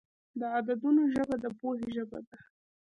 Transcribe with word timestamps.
د 0.39 0.41
عددونو 0.57 1.03
ژبه 1.13 1.35
د 1.43 1.45
پوهې 1.59 1.87
ژبه 1.95 2.19
ده. 2.27 2.37